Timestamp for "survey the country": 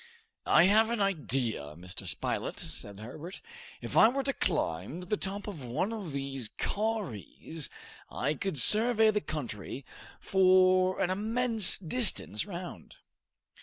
8.57-9.85